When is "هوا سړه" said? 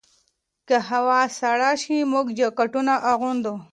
0.89-1.71